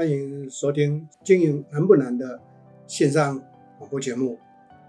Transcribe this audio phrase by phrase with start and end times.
[0.00, 2.40] 欢迎收听《经营难不难》的
[2.86, 3.38] 线上
[3.78, 4.38] 广播节目，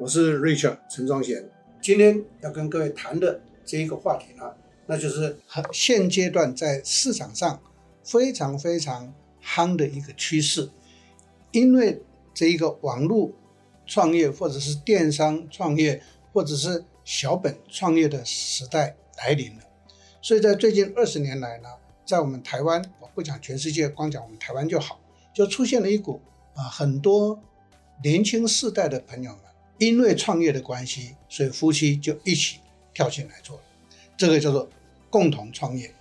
[0.00, 1.48] 我是 Richard 陈宗贤。
[1.80, 4.52] 今天要跟各位谈的这一个话题呢，
[4.86, 5.36] 那就是
[5.70, 7.62] 现阶段在市场上
[8.02, 10.68] 非常非常夯的一个趋势，
[11.52, 12.02] 因为
[12.34, 13.30] 这一个网络
[13.86, 16.02] 创业或者是电商创业
[16.32, 19.62] 或者是小本创业的时代来临了，
[20.20, 21.68] 所以在最近二十年来呢。
[22.06, 25.00] 在我们台湾，我不讲全世界，光讲我们台湾就好，
[25.34, 26.20] 就出现了一股
[26.54, 27.42] 啊，很多
[28.00, 29.40] 年轻世代的朋友们，
[29.78, 32.60] 因为创业的关系，所以夫妻就一起
[32.94, 33.62] 跳进来做了，
[34.16, 34.70] 这个叫做
[35.10, 35.92] 共同创业。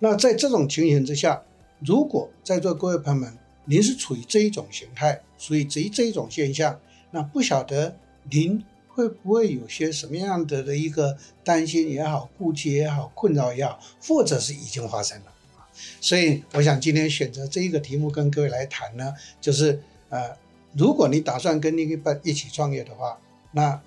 [0.00, 1.40] 那在这种情形之下，
[1.78, 6.80] 如果在座各位朋友们，您是处于这一种形态，属于这这一种现象，
[7.12, 7.96] 那不晓得
[8.28, 15.32] 您会不会有些什么样的的一个担心也好、顾忌也好、困扰也好，或者是已经发生了。
[16.00, 20.36] 所以，我想今天选择这一个题目跟各位来谈呢，就是呃，
[20.74, 23.18] 如果你打算跟另一半一起创业的话，
[23.52, 23.80] 那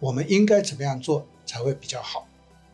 [0.00, 2.26] 我们应该怎么样做才会比较好？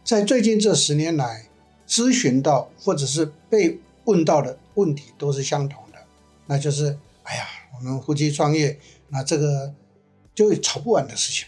[0.04, 1.46] 在最近这十年来，
[1.86, 5.98] 咨询到或者是被问到的问题都是相同的，
[6.46, 7.46] 那就是，哎呀，
[7.78, 8.78] 我们夫妻创业，
[9.08, 9.74] 那这个
[10.34, 11.46] 就吵不完的事情，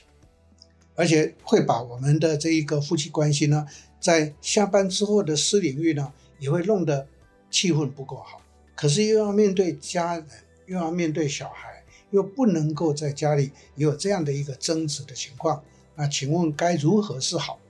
[0.95, 3.67] 而且会把我们的这一个夫妻关系呢，
[3.99, 6.13] 在下班之后的私领域呢。
[6.41, 7.07] 也会弄得
[7.51, 8.43] 气氛不够好，
[8.75, 10.27] 可是又要面对家人，
[10.67, 15.63] 又要面对小孩，又不能够在家里有这样的一个争执的情况，
[15.95, 17.61] 那请问该如何是好？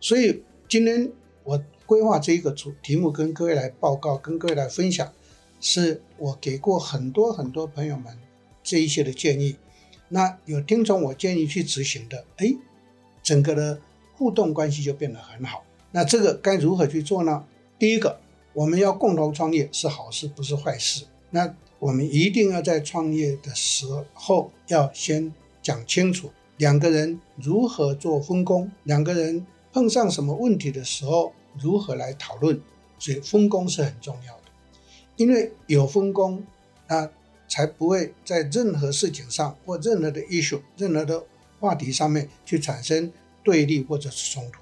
[0.00, 1.10] 所以今天
[1.44, 5.12] 我规划这一个主题目跟各位来报告，跟各位来分享，
[5.60, 8.18] 是我给过很多很多朋友们
[8.62, 9.56] 这一些的建议，
[10.08, 12.54] 那有听从我建议去执行的，哎，
[13.22, 13.80] 整个的
[14.14, 15.64] 互动关系就变得很好。
[15.92, 17.44] 那这个该如何去做呢？
[17.78, 18.18] 第一个，
[18.54, 21.04] 我们要共同创业是好事，不是坏事。
[21.30, 32.60] 那我们一定要在创业的时候要先讲清楚两个人如何做分工，两个人碰上什么问题的时候如何来讨论。
[32.98, 34.42] 所以分工是很重要的，
[35.14, 36.42] 因为有分工，
[36.88, 37.08] 那
[37.46, 41.22] 才不会在任何事情上或任何的 issue、任何的
[41.60, 43.12] 话题上面去产生
[43.44, 44.58] 对立或者是冲突。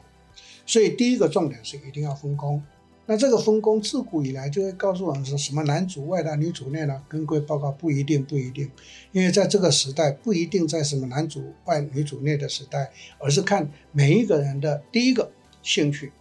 [0.67, 2.63] 所以第一个重点是一定要分工。
[3.09, 7.05] 那这个分工自古以来就会告诉我们说什么男主外的女主内呢？
[7.09, 8.69] 跟各位报告不一定，不一定，
[9.13, 15.31] 因为在这个时代不一定在什么男主外女主内的时代，而是看每一个人的第一个
[15.63, 16.13] 兴趣，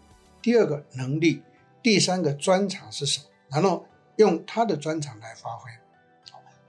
[0.43, 1.41] 第二个能力，
[1.81, 3.85] 第三个专长是什么，然后
[4.17, 5.71] 用他的专长来发挥。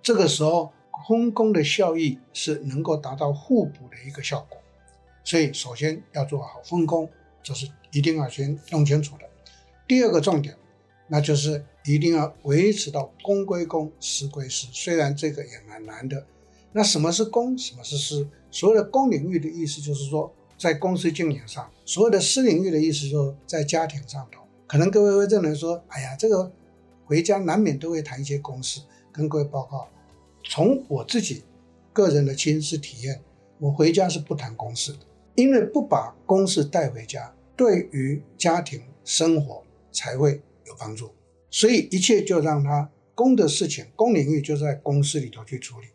[0.03, 0.73] 这个时候
[1.07, 4.59] 分工的效益是能够达到互补的一个效果。
[5.23, 7.11] 所以首先要做好分工，
[7.43, 9.25] 这是一定要先弄清楚的。
[9.87, 10.57] 第二个重点，
[11.09, 14.67] 那就是一定要维持到公归公，私归私。
[14.73, 16.27] 虽然这个也蛮难的。
[16.73, 18.29] 那什么是公，什么是私？
[18.51, 24.43] 所谓的公领域的意思就是说，在公司经营上；所谓的私领域的意思就是在家庭上头。
[24.67, 26.53] 可能各位会认为说，哎呀，这个
[27.05, 28.81] 回家难免都会谈一些公事。
[29.13, 29.89] 跟各位报告，
[30.45, 31.45] 从我自己
[31.93, 33.23] 个人的亲身体验，
[33.59, 34.99] 我回家是不谈公事的，
[35.37, 39.63] 因为不把公事带回家，对于家庭生活。
[39.97, 41.11] 才会有帮助，
[41.51, 45.87] 所以一切就让他公的事情，公领域就在公司里头去处理。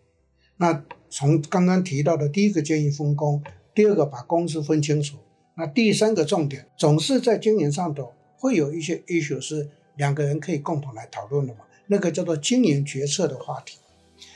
[0.58, 3.44] 那从刚刚提到的第一个建议分工，
[3.76, 5.18] 第二个把公司分清楚，
[5.56, 13.78] 那第三个重点总是在经营上头会有一些 issue 是两个人可以共同来讨论的嘛，那个叫做经营决策的话题。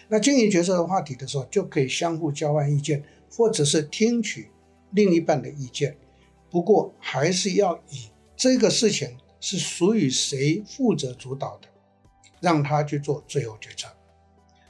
[0.10, 4.50] 那经营决策的话题的时候，就可以相互交换意见，或者是听取
[4.92, 5.98] 另一半的意见。
[6.52, 9.18] 不过还是要以这个事情。
[9.46, 11.68] 是属于谁负责主导的，
[12.40, 13.88] 让他去做最后决策。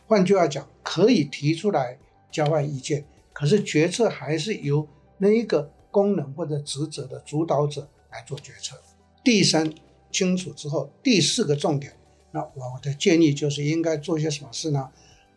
[0.06, 1.98] 换句话讲，可以提出来
[2.30, 4.86] 交换意见，可是决策还是由
[5.18, 8.76] 那一个功能或者职责的主导者来做决策。
[9.24, 9.74] 第三，
[10.12, 11.94] 清楚之后，第四个重点，
[12.32, 14.92] 那我的建议就是应该做些什么事呢？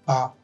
[0.05, 0.35] 把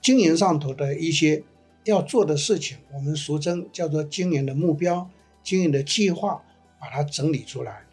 [0.00, 1.44] 经营上头的一些
[1.84, 5.08] 要做的事情，我们俗称叫做经营的目标、
[5.44, 6.42] 经营的计划，
[6.80, 7.84] 把它整理出来。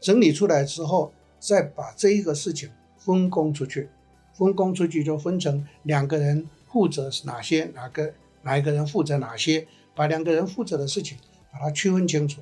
[0.00, 3.88] 整理出来之后，再把这一个事情分工出去，
[4.32, 8.12] 分工出去就分成两个人负责哪些，哪个
[8.42, 11.18] 哪一个人负责哪些，把两个人负责的事情
[11.52, 12.40] 把它区分清楚。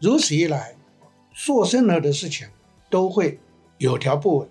[0.00, 0.76] 如此一来，
[1.32, 2.48] 做任何的事情
[2.90, 3.38] 都会
[3.78, 4.48] 有条不紊，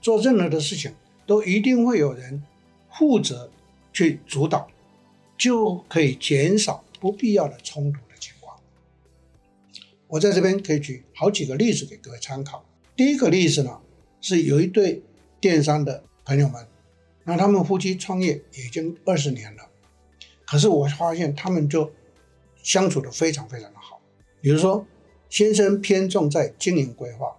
[0.00, 0.94] 做任何的事情
[1.26, 2.42] 都一定会有人
[2.90, 3.50] 负责
[3.92, 4.68] 去主导，
[5.36, 8.00] 就可以减少不必要的冲突。
[10.10, 12.64] 我在这边可以举好几个例子给各位参考。
[12.96, 13.80] 第一个例子呢，
[14.20, 15.02] 是有一对
[15.40, 16.66] 电商的朋友们，
[17.24, 19.62] 那他们夫妻创业已经二十年了，
[20.44, 21.90] 可是我发现他们就
[22.62, 24.00] 相处得非常非常的好。
[24.40, 24.84] 比如说，
[25.28, 27.36] 先生偏重在经营规划，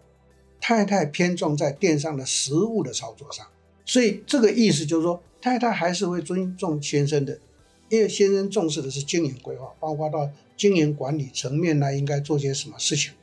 [0.62, 3.46] 太太偏重在电商的实物的操作上，
[3.86, 7.38] 所以这个意思就是说，太太还是会尊重先生的，
[7.92, 10.28] 因为先生重视的是经营规划，包括到
[10.58, 13.14] 经营管理层面来应该做些什么事情，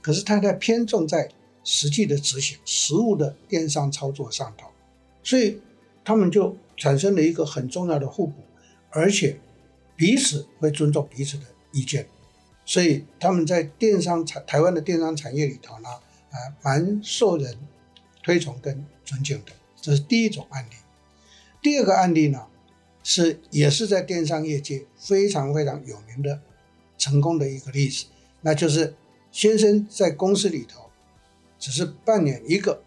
[0.00, 1.28] 可是太太偏重在。
[1.62, 4.68] 实际的执行，实物的电商操作上头，
[5.22, 5.60] 所以
[6.02, 8.32] 他们就产生了一个很重要的互补，
[8.88, 9.38] 而且
[9.94, 12.08] 彼此会尊重彼此的意见，
[12.64, 15.88] 所以他们在电商产台湾的电商产业里头呢，
[16.30, 17.58] 啊，蛮受人
[18.22, 19.52] 推崇跟尊敬的。
[19.82, 20.74] 这是第一种案例。
[21.60, 22.46] 第二个案例呢，
[23.02, 26.40] 是也是在电商业界非常非常有名的
[26.98, 28.06] 成功的一个例子，
[28.42, 28.94] 那就是
[29.32, 30.86] 先生在公司里头。
[31.62, 32.82] 只是扮演一个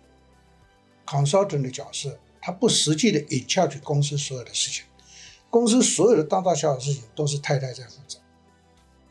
[1.06, 4.84] consultant 的角色，他不实际的 in charge 公司所有的事情，
[5.52, 8.18] 公司所有的大大小小的事情都是太太在负责。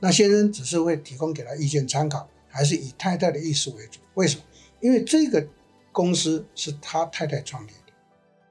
[0.01, 4.01] 那先生只是会提供给他意见参考，还是以太太的意思为主？
[4.15, 4.43] 为什么？
[4.81, 5.47] 因为这个
[5.93, 7.93] 公司是他太太创立的，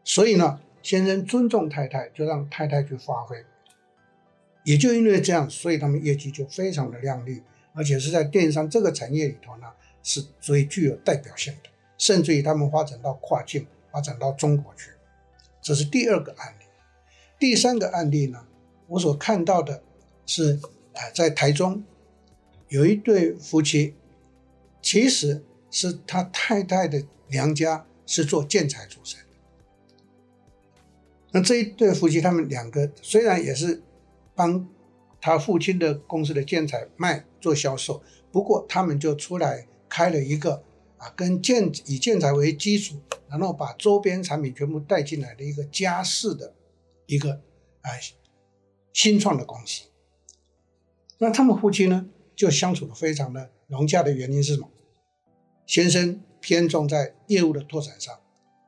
[0.06, 3.44] 所以呢，先生尊重太太，就让太太去发挥。
[4.64, 7.42] 也就因为这样，所以他们业绩就非常的亮丽，
[7.74, 9.68] 而且是在电商这个产业里头呢。
[10.04, 14.90] 是最具有代表性的，甚至于他们发展到跨境，发展到中国去，
[15.62, 16.66] 这是第二个案例。
[17.38, 18.48] 第三个案例呢，
[18.88, 19.84] 我所看到的
[20.26, 20.60] 是
[20.96, 21.84] 啊，在台中
[22.70, 23.94] 有一对夫妻，
[24.82, 29.20] 其实是他太太的娘家是做建材出身。
[31.32, 33.82] 那这一对夫妻，他们两个虽然也是
[34.36, 34.68] 帮
[35.20, 38.02] 他父亲的公司的建材卖做销售，
[38.32, 39.68] 不过他们就出来。
[39.94, 40.64] 开了一个
[40.98, 42.96] 啊，跟建以建材为基础，
[43.28, 46.56] 然后把周边产品全部带进来的一个家饰的
[47.08, 47.34] 一个
[47.82, 47.92] 啊
[48.94, 49.90] 新创的公司。
[51.18, 52.08] 那他们夫妻呢，
[52.38, 54.70] 就相处的非常的融洽的原因是什么？
[55.66, 58.18] 先生偏重在业务的拓展上，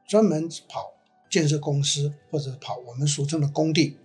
[0.06, 0.96] 专门跑
[1.34, 3.98] 建设公司或者跑我们俗称的工地。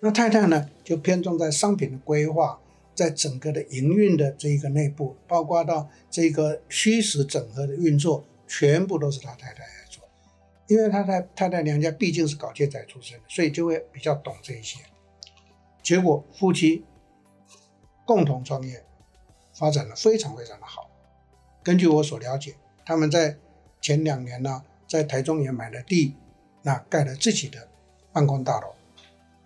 [0.00, 2.58] 那太太呢，就偏重在商品的规划。
[2.94, 10.02] 在整个的营运的这一个内部，包括到这个虚实整合的运作，全部都是他太太来做。
[10.66, 14.80] 因为他太太太娘家毕竟是搞建材出身的，所以就会比较懂这一些。
[15.80, 16.84] 结果夫妻
[18.04, 18.84] 共同创业，
[19.52, 20.90] 发展的非常非常的好。
[21.62, 23.36] 根据我所了解，他们在
[23.80, 26.14] 前两年呢，在台中也买了地，
[26.62, 27.68] 那盖了自己的
[28.12, 28.68] 办公大楼。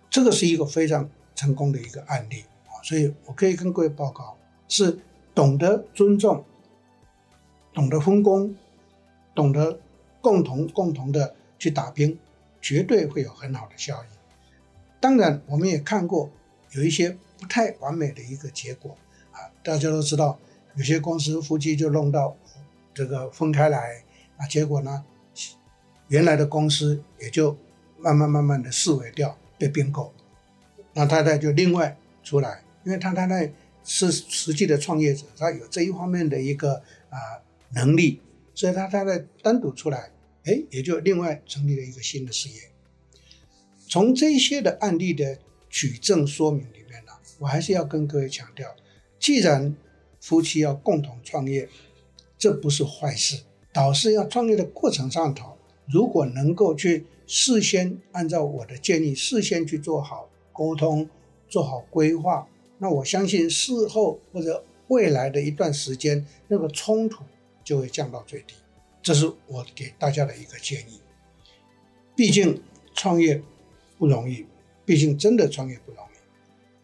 [0.09, 2.81] 这个是一个非常成功的一个案例啊。
[2.81, 4.37] 所以我可以跟各位报告，
[4.67, 4.99] 是
[5.35, 6.43] 懂得尊重、
[7.73, 8.55] 懂得分工、
[9.35, 9.79] 懂得
[10.21, 12.17] 共同共同的去打拼，
[12.61, 14.07] 绝对会有很好的效益。
[14.99, 16.29] 当然，我们也看过
[16.71, 18.95] 有一些不太完美的一个结果
[19.33, 20.39] 啊，大家都知道，
[20.75, 22.37] 有些公司夫妻就弄到
[22.93, 24.03] 这个分开来
[24.37, 25.03] 啊，结果呢，
[26.13, 27.57] 原来的公司也就
[27.97, 30.13] 慢慢慢慢的四维掉，被并购，
[30.93, 32.63] 那太太就另外出来。
[32.85, 33.51] 因为他太太
[33.83, 36.75] 是实际的创业者，他有这一方面的一个
[37.09, 37.41] 啊
[37.73, 38.21] 能力，
[38.53, 40.11] 所以他太太单独出来，
[40.43, 42.61] 哎，也就另外成立了一个新的事业。
[43.89, 48.75] 从这些的案例的举证说明里面呢，我还是要跟各位强调，
[49.19, 49.75] 既然
[50.21, 51.67] 夫妻要共同创业，
[52.37, 53.41] 这不是坏事。
[53.71, 55.52] 导师要创业的过程上头，
[55.93, 61.07] 如果能够去事先按照我的建议，事先去做好沟通，
[61.47, 62.47] 做好规划。
[62.79, 67.23] 那我相信事后或者未来的一段时间，那个冲突
[67.63, 68.55] 就会降到最低。
[69.03, 70.99] 这是我给大家的一个建议。
[72.15, 72.63] 毕竟
[72.95, 73.43] 创业
[73.99, 74.47] 不容易，
[74.83, 76.17] 毕竟真的创业不容易。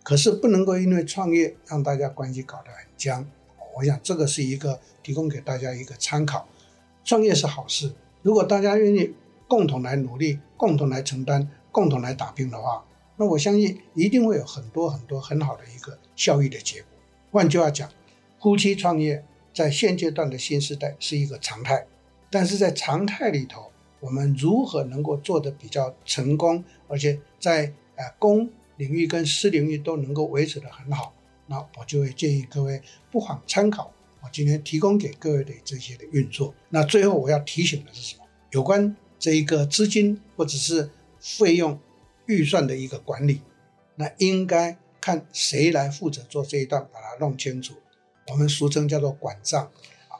[0.04, 3.28] 可是不能够因为创业让大家关系搞得很僵。
[3.76, 6.48] 我想这个是一个提供给大家一个参考。
[7.04, 9.14] 创业是好事，如果大家愿意
[9.48, 12.84] 共同来努力、共同来承担、共同来打拼的话。
[13.22, 16.90] 那我相信一定会有很多很多很好的一个效益的结果。
[17.32, 17.92] 换句话讲，
[18.40, 21.86] 夫妻创业在现阶段的新时代是一个常态，
[22.32, 31.14] 但是在常态里头，我们如何能够做得比较成功，而且在呃公领域跟私领域都能够维持得很好，
[31.48, 36.54] 那我就会建议各位不妨参考我今天提供给各位的这些的运作。
[36.70, 38.24] 那最后我要提醒的是什么？
[38.52, 41.80] 有关这一个资金或者是费用。
[42.26, 43.42] 预算的一个管理，
[43.96, 47.74] 那应该看谁来负责做这一段，把它弄清楚。
[48.28, 49.66] 我们俗称叫做管账
[50.10, 50.14] 啊。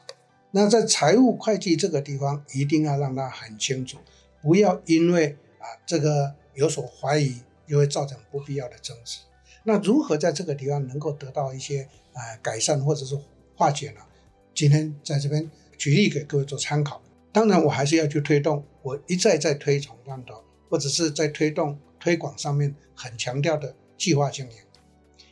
[0.50, 3.98] 那在财务会计这个地方，一定要让他很清楚，
[4.42, 9.20] 不要因为啊这个有所怀疑，就会造成不必要的争执。
[9.62, 13.16] 那如何在这个地方能够得到一些啊改善或者是
[13.60, 14.06] 化解了？
[14.54, 17.02] 今天在这边举例给各位做参考。
[17.30, 24.52] 当然，我还是要去推动，我一再在推崇上头，或者是在推动推广上面很强调的计划经营。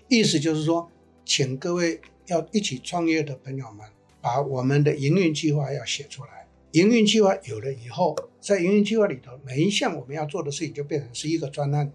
[0.08, 0.90] 意思就是说，
[1.24, 3.86] 请各位要一起创业的朋友们，
[4.20, 6.46] 把我们的营运计划要写出来。
[6.72, 11.90] 营运计划有了以后，在营运计划里头，每一项我们要做的事情就变成是一个专案。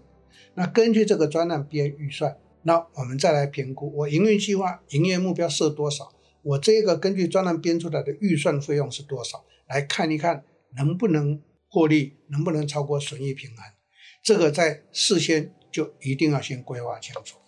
[0.54, 6.12] 那根据这个专案编预算，那我们再来评估我营运计划营业目标设多少，
[6.44, 9.44] 我这个根据专栏编出来的预算费用是多少。
[9.66, 10.44] 来看一看
[10.76, 13.64] 能不能获利，能不能超过损益平衡，
[14.22, 17.38] 这个在事先就一定要先规划清楚，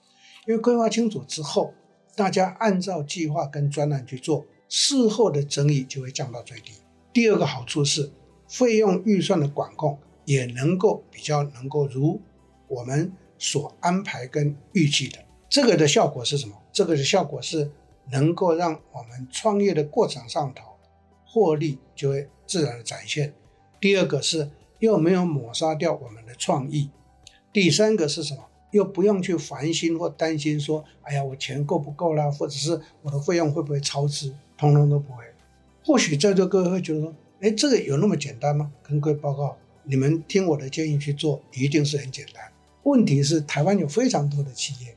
[0.46, 1.74] 因为规划清楚之后，
[2.16, 6.72] 大家按照计划跟专栏去做，事后的争议就会降到最低。
[7.12, 8.10] 第二个好处是，
[8.48, 12.22] 费用预算的管控也能够比较能够如
[12.68, 15.18] 我们所安排跟预计的。
[15.50, 16.56] 这个的效果是什么？
[16.72, 17.70] 这个的效果是
[18.10, 20.76] 能够让我们创业的过程上头。
[21.28, 23.34] 获利就会自然的展现。
[23.78, 26.88] 第二个是又没有抹杀掉我们的创意。
[27.52, 28.44] 第三个是什么？
[28.70, 35.24] 又不用去烦心或担心说，哎呀，我钱够不够啦，或者是我的费用会不会超支，通通都不会。
[35.84, 38.72] 或许在座各位会觉得说，哎，这个有那么简单吗？
[38.82, 42.42] 跟各位报告，你们听我的建议去做，一定是很简单。
[42.84, 44.96] 问题是台湾有非常多的企业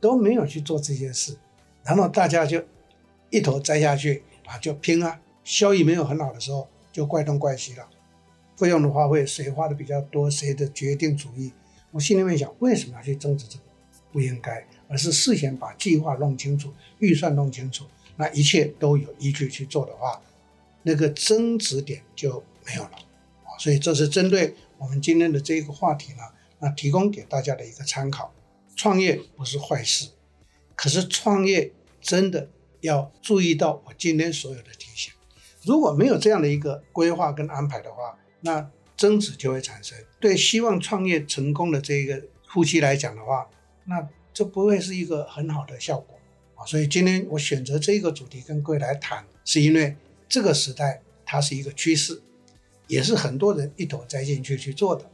[0.00, 1.36] 都没有去做这件事，
[1.84, 2.62] 然后大家就
[3.30, 5.20] 一头栽下去啊，就拼啊。
[5.42, 7.88] 效益没有很好的时候，就怪东怪西了。
[8.56, 11.52] 费用的话，会，谁花的比较多，谁的决定主意？
[11.90, 13.64] 我心里面想，为什么要去争执这个？
[14.12, 20.20] 不应该，而是事先把计划弄清楚，预算弄清楚，那一切都有依据去做的话，
[20.82, 22.92] 那个争执点就没有了。
[23.58, 26.22] 所以这是针对我们今天的这一个话题呢，
[26.58, 28.32] 那提供给大家的一个参考。
[28.76, 30.10] 创业不是坏事，
[30.80, 31.70] 可是创业
[32.00, 32.48] 真的
[32.80, 35.12] 要注意到我今天所有的提醒。
[35.62, 39.98] 如果没有这样的一个规划跟安排的话，那争执就会产生。
[40.18, 43.46] 对希望创业成功的这一个夫妻来讲的话，
[43.84, 46.18] 那这不会是一个很好的效果
[46.54, 46.64] 啊。
[46.64, 49.94] 所以今天我选择这个主题跟各位来谈，是因为
[50.30, 52.22] 这个时代它是一个趋势，
[52.86, 55.04] 也是很多人一头栽进去去做的。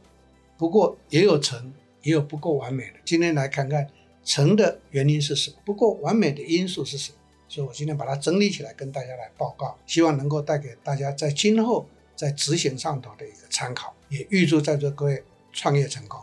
[0.57, 2.93] 不过也有成，也有不够完美的。
[3.03, 3.85] 今天来看看
[4.27, 7.17] 成的原因是什么，不过完美的因素是什么。
[7.47, 16.19] 所以我今天把它整理起来跟大家来报告，希望能够带给大家在今后在执行上头的一个参考，也预祝在座各位创业成功。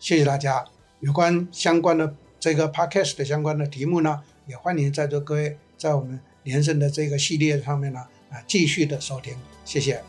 [0.00, 0.64] 谢谢大家。
[0.98, 9.36] 有关相关的这个 podcast 的相关的题目呢，也欢迎在座各位在我们连胜的这个系列上面呢啊继续的收听。
[9.64, 10.02] 谢谢。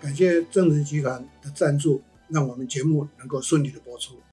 [0.00, 4.22] 感谢正直集团的赞助，让我们节目能够顺利的播出。